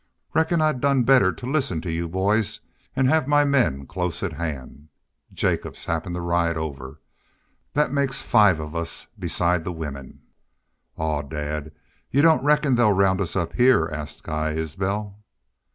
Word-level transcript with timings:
Reckon 0.33 0.61
I'd 0.61 0.81
done 0.81 1.03
better 1.03 1.31
to 1.31 1.45
listen 1.45 1.79
to 1.81 1.91
you 1.91 2.09
boys 2.09 2.61
an' 2.95 3.05
have 3.05 3.27
my 3.27 3.45
men 3.45 3.85
close 3.85 4.23
at 4.23 4.33
hand. 4.33 4.87
Jacobs 5.31 5.85
happened 5.85 6.15
to 6.15 6.21
ride 6.21 6.57
over. 6.57 6.99
That 7.73 7.91
makes 7.93 8.19
five 8.19 8.59
of 8.59 8.75
us 8.75 9.05
besides 9.19 9.63
the 9.63 9.71
women." 9.71 10.21
"Aw, 10.97 11.21
dad, 11.21 11.71
you 12.09 12.23
don't 12.23 12.43
reckon 12.43 12.73
they'll 12.73 12.91
round 12.91 13.21
us 13.21 13.35
up 13.35 13.53
heah?" 13.53 13.91
asked 13.91 14.23
Guy 14.23 14.53
Isbel. 14.53 15.21